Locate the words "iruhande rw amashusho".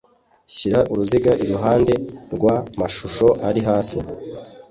1.43-3.27